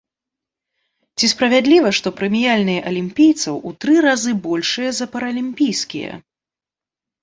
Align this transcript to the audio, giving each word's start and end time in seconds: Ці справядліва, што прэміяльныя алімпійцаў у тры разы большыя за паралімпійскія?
Ці 1.19 1.29
справядліва, 1.33 1.89
што 1.99 2.07
прэміяльныя 2.23 2.81
алімпійцаў 2.95 3.63
у 3.67 3.77
тры 3.81 3.95
разы 4.09 4.31
большыя 4.49 4.89
за 5.01 5.05
паралімпійскія? 5.17 6.11